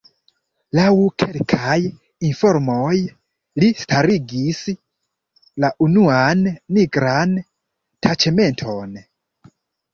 Laŭ 0.77 0.85
kelkaj 1.23 1.75
informoj, 2.29 2.95
li 3.65 3.69
starigis 3.83 4.63
la 5.65 5.73
unuan 5.89 6.45
nigran 6.81 7.39
taĉmenton. 8.09 9.01